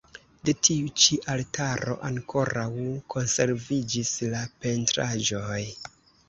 [0.47, 2.65] De tiu ĉi altaro ankoraŭ
[3.15, 5.61] konserviĝis la pentraĵoj.